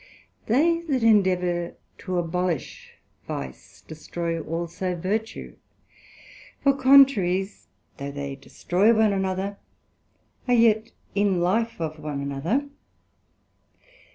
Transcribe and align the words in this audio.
They 0.47 0.81
that 0.89 1.03
endeavour 1.03 1.75
to 1.99 2.17
abolish 2.17 2.95
Vice, 3.27 3.83
destroy 3.87 4.41
also 4.41 4.95
Virtue; 4.95 5.57
for 6.63 6.75
contraries, 6.75 7.67
though 7.97 8.09
they 8.09 8.35
destroy 8.35 8.95
one 8.97 9.13
another, 9.13 9.59
are 10.47 10.55
yet 10.55 10.89
in 11.13 11.39
life 11.39 11.79
of 11.79 11.99
one 11.99 12.19
another. 12.19 12.67